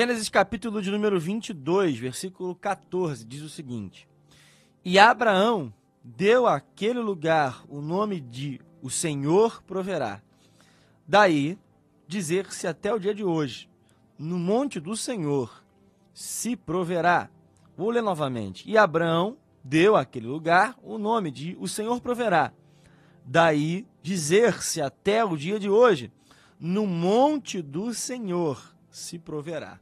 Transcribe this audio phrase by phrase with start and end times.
[0.00, 4.08] Gênesis capítulo de número 22, versículo 14, diz o seguinte:
[4.82, 5.70] E Abraão
[6.02, 10.22] deu àquele lugar o nome de O Senhor proverá.
[11.06, 11.58] Daí
[12.08, 13.68] dizer-se até o dia de hoje:
[14.18, 15.62] No monte do Senhor
[16.14, 17.28] se proverá.
[17.76, 18.66] Vou ler novamente.
[18.66, 22.54] E Abraão deu àquele lugar o nome de O Senhor proverá.
[23.22, 26.10] Daí dizer-se até o dia de hoje:
[26.58, 29.78] No monte do Senhor se proverá.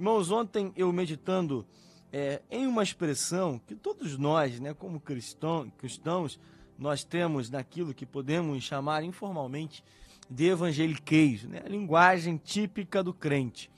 [0.00, 1.66] Irmãos, ontem eu meditando
[2.10, 6.40] é, em uma expressão que todos nós, né, como cristão, cristãos,
[6.78, 9.84] nós temos naquilo que podemos chamar informalmente
[10.30, 13.70] de evangeliquez, né, a linguagem típica do crente.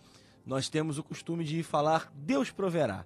[0.47, 3.05] Nós temos o costume de falar Deus proverá.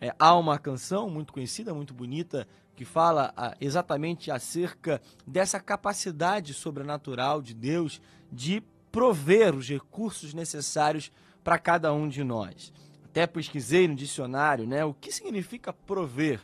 [0.00, 7.40] É, há uma canção muito conhecida, muito bonita, que fala exatamente acerca dessa capacidade sobrenatural
[7.40, 8.02] de Deus
[8.32, 11.12] de prover os recursos necessários
[11.50, 12.72] para cada um de nós.
[13.06, 16.40] Até pesquisei no dicionário, né, o que significa prover.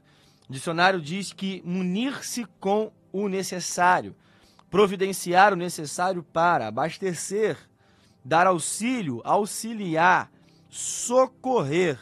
[0.48, 4.16] O dicionário diz que munir-se com o necessário,
[4.68, 7.56] providenciar o necessário para abastecer,
[8.24, 10.28] dar auxílio, auxiliar,
[10.68, 12.00] socorrer.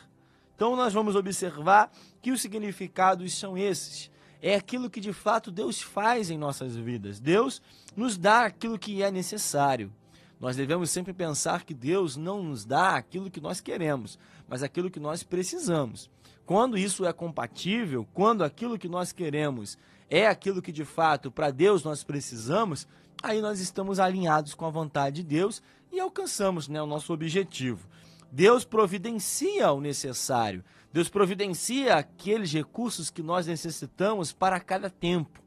[0.56, 4.10] Então nós vamos observar que os significados são esses.
[4.41, 7.20] É aquilo que de fato Deus faz em nossas vidas.
[7.20, 7.60] Deus
[7.94, 9.92] nos dá aquilo que é necessário.
[10.41, 14.19] Nós devemos sempre pensar que Deus não nos dá aquilo que nós queremos,
[14.49, 16.11] mas aquilo que nós precisamos.
[16.45, 19.79] Quando isso é compatível, quando aquilo que nós queremos
[20.11, 22.87] é aquilo que de fato para Deus nós precisamos,
[23.23, 27.89] aí nós estamos alinhados com a vontade de Deus e alcançamos né, o nosso objetivo.
[28.31, 35.44] Deus providencia o necessário, Deus providencia aqueles recursos que nós necessitamos para cada tempo.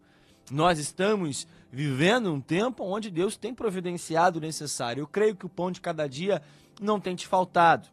[0.50, 5.02] Nós estamos vivendo um tempo onde Deus tem providenciado o necessário.
[5.02, 6.42] Eu creio que o pão de cada dia
[6.80, 7.90] não tem te faltado.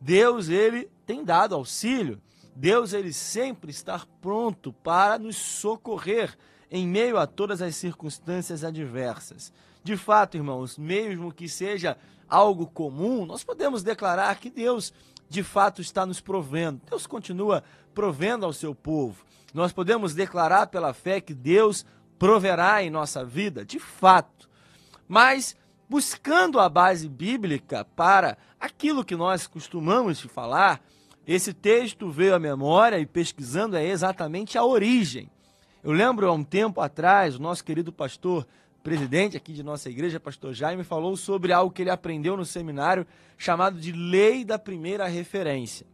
[0.00, 2.20] Deus, ele tem dado auxílio.
[2.54, 6.36] Deus, ele sempre está pronto para nos socorrer
[6.70, 9.52] em meio a todas as circunstâncias adversas.
[9.82, 11.96] De fato, irmãos, mesmo que seja
[12.28, 14.92] algo comum, nós podemos declarar que Deus
[15.28, 16.80] de fato está nos provendo.
[16.88, 19.24] Deus continua provendo ao seu povo.
[19.52, 21.84] Nós podemos declarar pela fé que Deus
[22.18, 24.48] proverá em nossa vida, de fato.
[25.08, 25.56] Mas
[25.88, 30.80] buscando a base bíblica para aquilo que nós costumamos falar,
[31.26, 35.30] esse texto veio à memória e pesquisando é exatamente a origem.
[35.82, 38.46] Eu lembro há um tempo atrás, o nosso querido pastor,
[38.82, 43.06] presidente aqui de nossa igreja, pastor Jaime, falou sobre algo que ele aprendeu no seminário
[43.36, 45.86] chamado de lei da primeira referência.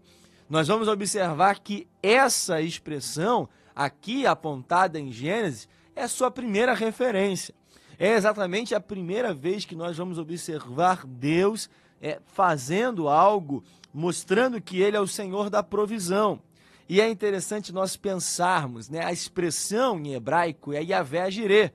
[0.48, 7.54] Nós vamos observar que essa expressão aqui apontada em Gênesis é a sua primeira referência.
[7.98, 11.68] É exatamente a primeira vez que nós vamos observar Deus
[12.00, 16.40] é, fazendo algo, mostrando que Ele é o Senhor da provisão.
[16.88, 19.04] E é interessante nós pensarmos, né?
[19.04, 21.72] A expressão em hebraico é Yahvé Jireh.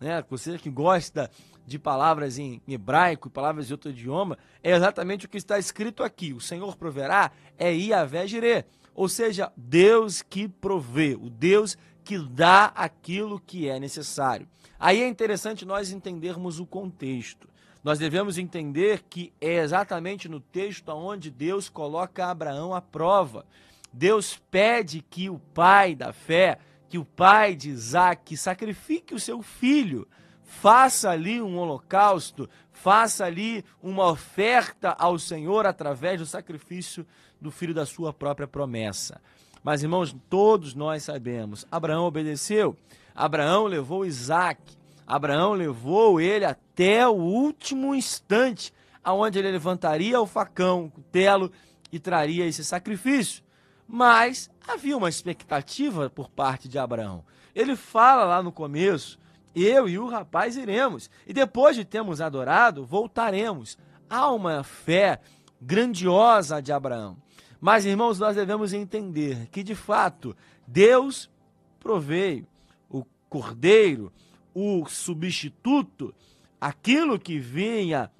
[0.00, 0.22] Né?
[0.28, 1.30] Você que gosta
[1.66, 6.02] de palavras em hebraico e palavras de outro idioma, é exatamente o que está escrito
[6.02, 6.32] aqui.
[6.32, 8.66] O Senhor proverá é Yahvé Jireh.
[8.94, 14.48] Ou seja, Deus que provê, o Deus que dá aquilo que é necessário.
[14.78, 17.48] Aí é interessante nós entendermos o contexto.
[17.84, 23.44] Nós devemos entender que é exatamente no texto onde Deus coloca Abraão à prova.
[23.92, 26.58] Deus pede que o pai da fé,
[26.88, 30.06] que o pai de Isaac, sacrifique o seu filho,
[30.44, 37.06] faça ali um holocausto, faça ali uma oferta ao Senhor através do sacrifício
[37.40, 39.20] do filho da sua própria promessa.
[39.62, 42.76] Mas, irmãos, todos nós sabemos: Abraão obedeceu,
[43.14, 44.60] Abraão levou Isaac,
[45.06, 51.50] Abraão levou ele até o último instante, aonde ele levantaria o facão, o cutelo
[51.90, 53.42] e traria esse sacrifício.
[53.86, 57.24] Mas havia uma expectativa por parte de Abraão.
[57.54, 59.18] Ele fala lá no começo:
[59.54, 63.76] eu e o rapaz iremos, e depois de termos adorado, voltaremos.
[64.08, 65.20] Há uma fé
[65.60, 67.16] grandiosa de Abraão.
[67.62, 70.36] Mas, irmãos, nós devemos entender que, de fato,
[70.66, 71.30] Deus
[71.78, 72.44] proveio
[72.90, 74.12] o cordeiro,
[74.52, 76.12] o substituto,
[76.60, 78.10] aquilo que vinha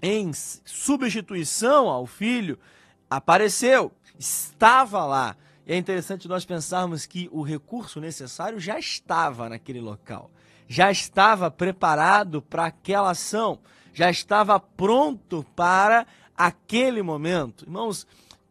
[0.00, 2.56] em substituição ao filho,
[3.10, 5.36] apareceu, estava lá.
[5.66, 10.30] E é interessante nós pensarmos que o recurso necessário já estava naquele local,
[10.68, 13.58] já estava preparado para aquela ação,
[13.92, 17.64] já estava pronto para aquele momento.
[17.64, 18.06] Irmãos,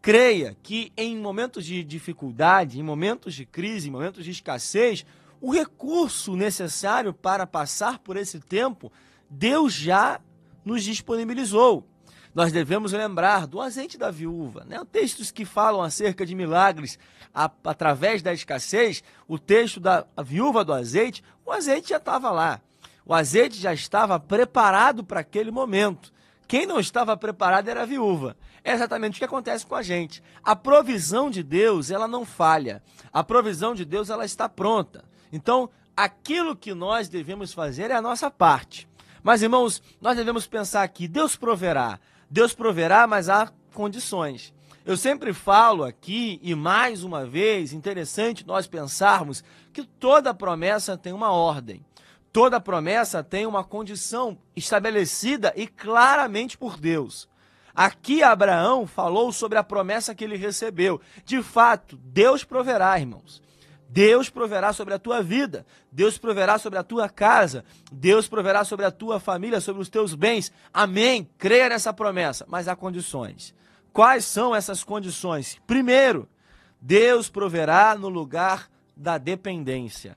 [0.08, 5.06] creia que em momentos de dificuldade, em momentos de crise, em momentos de escassez,
[5.42, 8.90] o recurso necessário para passar por esse tempo,
[9.30, 10.22] Deus já
[10.64, 11.86] nos disponibilizou.
[12.34, 14.64] nós devemos lembrar do azeite da viúva.
[14.64, 14.82] Né?
[14.90, 16.98] Textos que falam acerca de milagres
[17.36, 22.62] a, através da escassez, o texto da viúva do azeite, o azeite já estava lá.
[23.06, 26.14] O azeite já estava preparado para aquele momento.
[26.48, 28.38] Quem não estava preparado era a viúva.
[28.64, 30.24] É exatamente o que acontece com a gente.
[30.44, 32.82] A provisão de Deus, ela não falha.
[33.12, 35.04] A provisão de Deus, ela está pronta.
[35.32, 38.88] Então, aquilo que nós devemos fazer é a nossa parte.
[39.22, 42.00] Mas, irmãos, nós devemos pensar aqui: Deus proverá.
[42.30, 44.54] Deus proverá, mas há condições.
[44.86, 51.12] Eu sempre falo aqui, e mais uma vez, interessante nós pensarmos que toda promessa tem
[51.12, 51.86] uma ordem.
[52.38, 57.28] Toda promessa tem uma condição estabelecida e claramente por Deus.
[57.74, 61.02] Aqui Abraão falou sobre a promessa que ele recebeu.
[61.26, 63.42] De fato, Deus proverá, irmãos.
[63.90, 68.86] Deus proverá sobre a tua vida, Deus proverá sobre a tua casa, Deus proverá sobre
[68.86, 70.52] a tua família, sobre os teus bens.
[70.72, 71.28] Amém.
[71.40, 73.52] Creia nessa promessa, mas há condições.
[73.92, 75.60] Quais são essas condições?
[75.66, 76.30] Primeiro,
[76.80, 80.16] Deus proverá no lugar da dependência.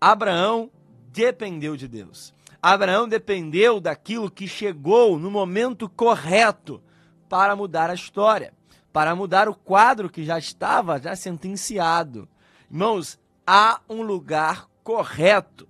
[0.00, 0.70] Abraão
[1.16, 2.34] dependeu de Deus.
[2.60, 6.82] Abraão dependeu daquilo que chegou no momento correto
[7.26, 8.52] para mudar a história,
[8.92, 12.28] para mudar o quadro que já estava já sentenciado.
[12.70, 15.66] Irmãos, há um lugar correto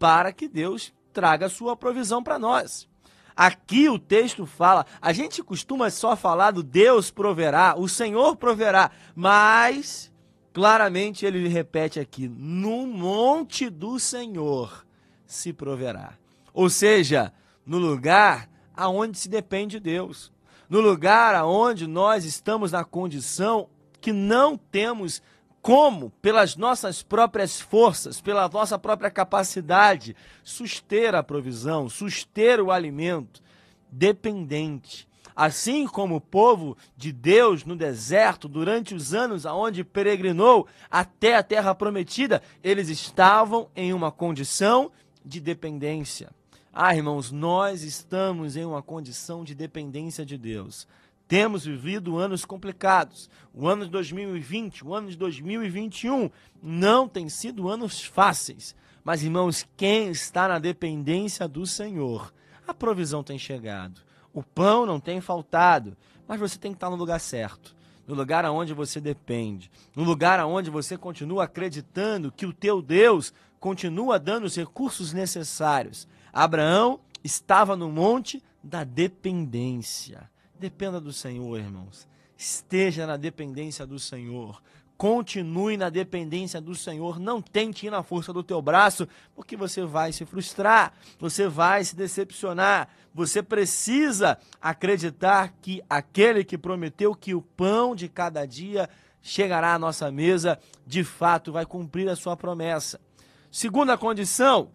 [0.00, 2.88] para que Deus traga sua provisão para nós.
[3.36, 8.90] Aqui o texto fala, a gente costuma só falar do Deus proverá, o Senhor proverá,
[9.14, 10.12] mas
[10.52, 14.87] claramente ele repete aqui: no monte do Senhor
[15.28, 16.14] se proverá.
[16.52, 17.32] Ou seja,
[17.64, 20.32] no lugar aonde se depende de Deus,
[20.68, 23.68] no lugar aonde nós estamos na condição
[24.00, 25.22] que não temos
[25.60, 33.42] como, pelas nossas próprias forças, pela nossa própria capacidade, suster a provisão, suster o alimento,
[33.90, 35.06] dependente.
[35.34, 41.42] Assim como o povo de Deus no deserto, durante os anos aonde peregrinou até a
[41.42, 44.90] terra prometida, eles estavam em uma condição
[45.24, 46.30] de dependência.
[46.72, 50.86] Ah, irmãos, nós estamos em uma condição de dependência de Deus.
[51.26, 53.28] Temos vivido anos complicados.
[53.52, 56.30] O ano de 2020, o ano de 2021
[56.62, 58.74] não tem sido anos fáceis.
[59.04, 62.32] Mas, irmãos, quem está na dependência do Senhor,
[62.66, 64.00] a provisão tem chegado.
[64.32, 67.74] O pão não tem faltado, mas você tem que estar no lugar certo,
[68.06, 73.32] no lugar aonde você depende, no lugar aonde você continua acreditando que o teu Deus
[73.58, 76.06] continua dando os recursos necessários.
[76.32, 80.30] Abraão estava no monte da dependência.
[80.58, 82.08] Dependa do Senhor, irmãos.
[82.36, 84.62] Esteja na dependência do Senhor.
[84.96, 87.20] Continue na dependência do Senhor.
[87.20, 91.84] Não tente ir na força do teu braço, porque você vai se frustrar, você vai
[91.84, 92.88] se decepcionar.
[93.14, 98.88] Você precisa acreditar que aquele que prometeu que o pão de cada dia
[99.22, 103.00] chegará à nossa mesa, de fato vai cumprir a sua promessa.
[103.50, 104.70] Segunda condição,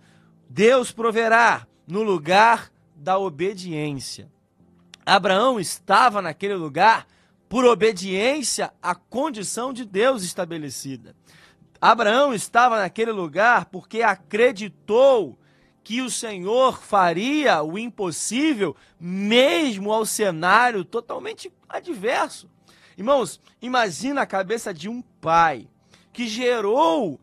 [0.49, 4.31] Deus proverá no lugar da obediência.
[5.05, 7.05] Abraão estava naquele lugar
[7.49, 11.15] por obediência à condição de Deus estabelecida.
[11.79, 15.37] Abraão estava naquele lugar porque acreditou
[15.83, 22.49] que o Senhor faria o impossível, mesmo ao cenário totalmente adverso.
[22.97, 25.67] Irmãos, imagina a cabeça de um pai
[26.13, 27.19] que gerou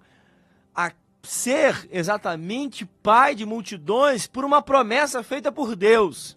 [0.74, 6.36] a ser exatamente pai de multidões por uma promessa feita por Deus.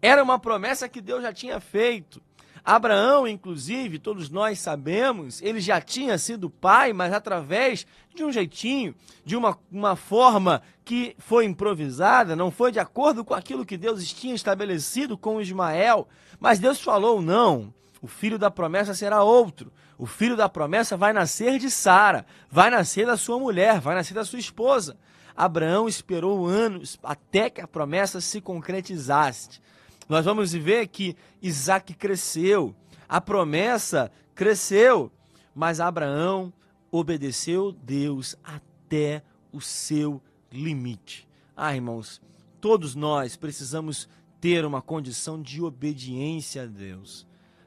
[0.00, 2.22] Era uma promessa que Deus já tinha feito.
[2.66, 8.92] Abraão, inclusive, todos nós sabemos, ele já tinha sido pai, mas através de um jeitinho,
[9.24, 14.12] de uma, uma forma que foi improvisada, não foi de acordo com aquilo que Deus
[14.12, 16.08] tinha estabelecido com Ismael.
[16.40, 17.72] Mas Deus falou: não,
[18.06, 19.72] o filho da promessa será outro.
[19.98, 24.14] O filho da promessa vai nascer de Sara, vai nascer da sua mulher, vai nascer
[24.14, 24.96] da sua esposa.
[25.36, 29.60] Abraão esperou anos até que a promessa se concretizasse
[30.08, 32.74] nós vamos ver que Isaac cresceu,
[33.08, 35.10] a promessa cresceu,
[35.54, 36.52] mas Abraão
[36.90, 39.22] obedeceu Deus até
[39.52, 41.26] o seu limite.
[41.56, 42.20] Ah, irmãos,
[42.60, 44.08] todos nós precisamos
[44.40, 47.26] ter uma condição de obediência a Deus.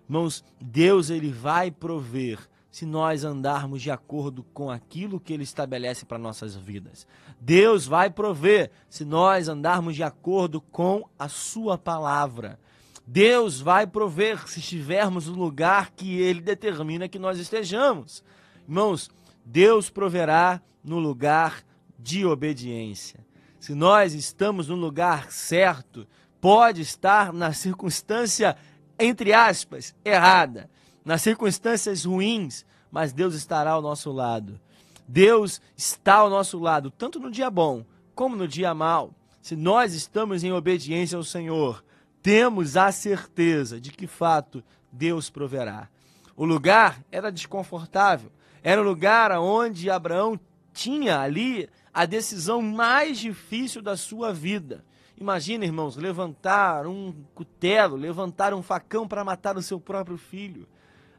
[0.10, 2.39] Irmãos, Deus ele vai prover
[2.72, 7.06] se nós andarmos de acordo com aquilo que ele estabelece para nossas vidas.
[7.39, 12.60] Deus vai prover se nós andarmos de acordo com a sua palavra.
[13.06, 18.24] Deus vai prover se estivermos no lugar que ele determina que nós estejamos.
[18.68, 19.12] Irmãos,
[19.46, 21.63] Deus proverá no lugar
[21.98, 23.25] de obediência.
[23.60, 26.08] Se nós estamos no lugar certo,
[26.39, 28.56] pode estar na circunstância,
[29.00, 30.70] entre aspas, errada,
[31.06, 34.60] nas circunstâncias ruins, mas Deus estará ao nosso lado.
[35.08, 39.13] Deus está ao nosso lado, tanto no dia bom como no dia mau.
[39.41, 41.84] Se nós estamos em obediência ao Senhor,
[42.22, 45.88] temos a certeza de que, fato, Deus proverá.
[46.36, 50.39] O lugar era desconfortável, era o lugar onde Abraão
[50.74, 54.84] tinha ali a decisão mais difícil da sua vida.
[55.20, 60.66] Imagina, irmãos, levantar um cutelo, levantar um facão para matar o seu próprio filho.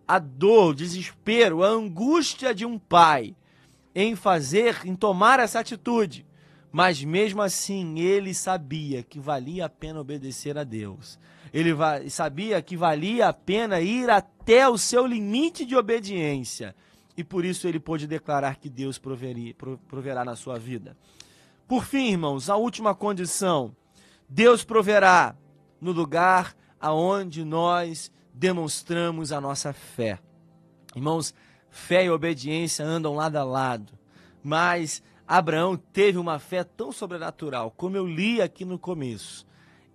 [0.09, 3.37] A dor, o desespero, a angústia de um pai
[3.95, 6.25] em fazer, em tomar essa atitude.
[6.73, 11.19] Mas mesmo assim, ele sabia que valia a pena obedecer a Deus.
[11.52, 11.75] Ele
[12.09, 16.75] sabia que valia a pena ir até o seu limite de obediência.
[17.16, 19.54] E por isso ele pôde declarar que Deus proveria,
[19.87, 20.97] proverá na sua vida.
[21.69, 23.76] Por fim, irmãos, a última condição:
[24.32, 25.34] Deus proverá
[25.80, 30.20] no lugar aonde nós demonstramos a nossa fé.
[30.94, 31.34] Irmãos,
[31.68, 33.92] fé e obediência andam lado a lado,
[34.40, 39.44] mas Abraão teve uma fé tão sobrenatural, como eu li aqui no começo,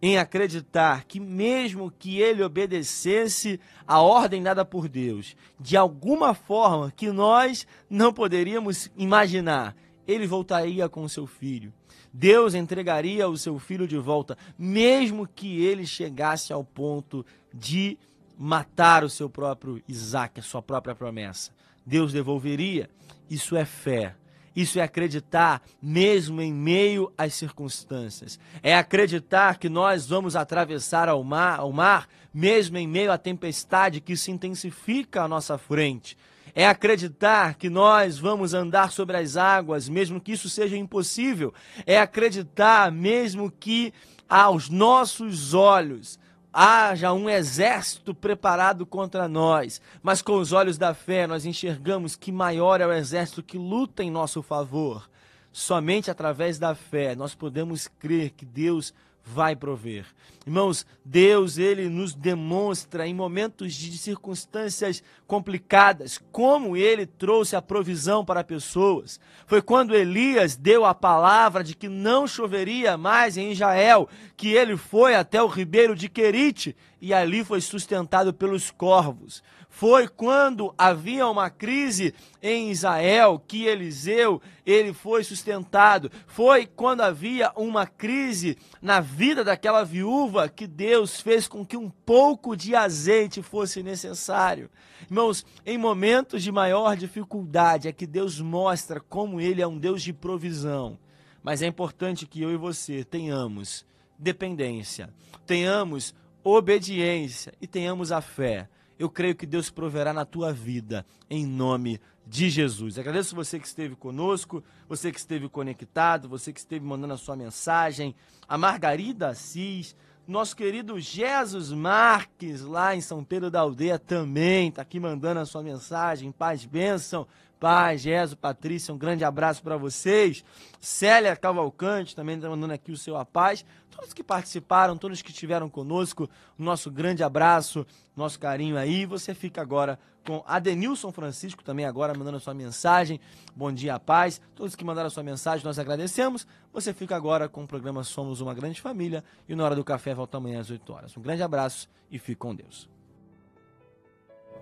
[0.02, 6.92] em acreditar que, mesmo que ele obedecesse a ordem dada por Deus, de alguma forma
[6.92, 9.76] que nós não poderíamos imaginar,
[10.08, 11.74] ele voltaria com seu filho.
[12.14, 17.98] Deus entregaria o seu filho de volta, mesmo que ele chegasse ao ponto de
[18.38, 21.52] matar o seu próprio Isaac, a sua própria promessa.
[21.86, 22.90] Deus devolveria.
[23.30, 24.16] Isso é fé.
[24.56, 28.40] Isso é acreditar mesmo em meio às circunstâncias.
[28.64, 34.16] É acreditar que nós vamos atravessar mar, ao mar mesmo em meio à tempestade que
[34.16, 36.18] se intensifica à nossa frente.
[36.56, 41.54] É acreditar que nós vamos andar sobre as águas, mesmo que isso seja impossível.
[41.86, 43.94] É acreditar mesmo que
[44.28, 46.18] aos nossos olhos
[46.58, 52.32] haja um exército preparado contra nós, mas com os olhos da fé nós enxergamos que
[52.32, 55.10] maior é o exército que luta em nosso favor.
[55.52, 60.06] Somente através da fé nós podemos crer que Deus vai prover.
[60.46, 68.24] Irmãos, Deus, ele nos demonstra em momentos de circunstâncias complicadas como ele trouxe a provisão
[68.24, 69.20] para pessoas.
[69.48, 74.78] Foi quando Elias deu a palavra de que não choveria mais em Israel, que ele
[74.78, 79.42] foi até o ribeiro de Querite e ali foi sustentado pelos corvos.
[79.78, 86.10] Foi quando havia uma crise em Israel que Eliseu, ele foi sustentado.
[86.28, 91.90] Foi quando havia uma crise na vida daquela viúva que Deus fez com que um
[91.90, 94.70] pouco de azeite fosse necessário.
[95.04, 100.02] Irmãos, em momentos de maior dificuldade é que Deus mostra como ele é um Deus
[100.04, 101.00] de provisão.
[101.42, 103.86] Mas é importante que eu e você tenhamos
[104.18, 105.14] dependência,
[105.46, 106.14] tenhamos
[106.44, 112.00] obediência e tenhamos a fé eu creio que Deus proverá na tua vida, em nome
[112.26, 112.98] de Jesus.
[112.98, 117.36] Agradeço você que esteve conosco, você que esteve conectado, você que esteve mandando a sua
[117.36, 118.16] mensagem,
[118.48, 119.96] a Margarida Assis,
[120.28, 125.46] nosso querido Jesus Marques, lá em São Pedro da Aldeia, também está aqui mandando a
[125.46, 126.32] sua mensagem.
[126.32, 127.28] Paz, bênção.
[127.60, 130.44] Paz, Jesus, Patrícia, um grande abraço para vocês.
[130.80, 133.66] Célia Cavalcante também está mandando aqui o seu a paz.
[133.90, 139.06] Todos que participaram, todos que estiveram conosco, nosso grande abraço, nosso carinho aí.
[139.06, 143.20] Você fica agora com Adenilson Francisco, também agora mandando a sua mensagem.
[143.56, 144.42] Bom dia, paz.
[144.56, 146.48] Todos que mandaram a sua mensagem, nós agradecemos.
[146.74, 150.14] Você fica agora com o programa Somos uma Grande Família e na hora do café
[150.14, 151.16] volta amanhã às 8 horas.
[151.16, 152.90] Um grande abraço e fique com Deus.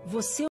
[0.05, 0.46] Você